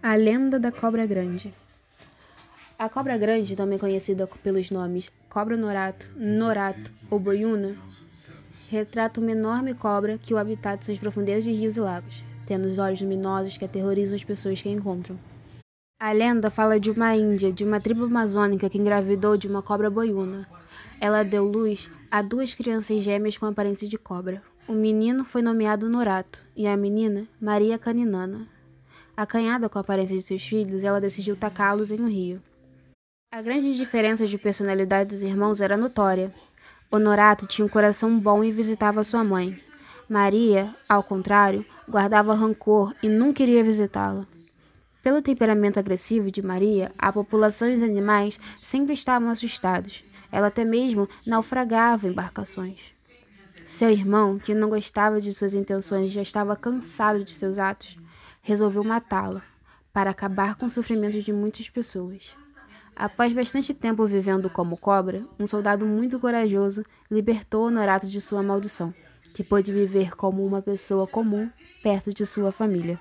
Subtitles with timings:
[0.00, 1.52] A lenda da cobra grande.
[2.78, 7.76] A cobra grande, também conhecida pelos nomes cobra norato, norato ou boiuna,
[8.70, 12.68] retrata uma enorme cobra que o habitat são as profundezas de rios e lagos, tendo
[12.68, 15.18] os olhos luminosos que aterrorizam as pessoas que a encontram.
[15.98, 19.90] A lenda fala de uma índia, de uma tribo amazônica que engravidou de uma cobra
[19.90, 20.48] boiuna.
[21.00, 24.40] Ela deu luz a duas crianças gêmeas com aparência de cobra.
[24.68, 28.46] O menino foi nomeado Norato e a menina Maria Caninana.
[29.18, 32.40] Acanhada com a aparência de seus filhos, ela decidiu tacá-los em um rio.
[33.34, 36.32] A grande diferença de personalidade dos irmãos era notória.
[36.88, 39.60] Honorato tinha um coração bom e visitava sua mãe.
[40.08, 44.24] Maria, ao contrário, guardava rancor e nunca iria visitá-la.
[45.02, 50.04] Pelo temperamento agressivo de Maria, a população e os animais sempre estavam assustados.
[50.30, 52.78] Ela até mesmo naufragava embarcações.
[53.66, 57.98] Seu irmão, que não gostava de suas intenções já estava cansado de seus atos,
[58.48, 59.42] resolveu matá-la,
[59.92, 62.34] para acabar com o sofrimento de muitas pessoas.
[62.96, 68.94] Após bastante tempo vivendo como cobra, um soldado muito corajoso libertou Honorato de sua maldição,
[69.34, 71.50] que pôde viver como uma pessoa comum
[71.82, 72.98] perto de sua família.